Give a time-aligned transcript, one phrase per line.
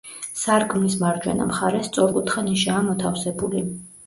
[0.43, 3.65] სარკმლის მარჯვენა მხარეს სწორკუთხა ნიშაა მოთავსებული.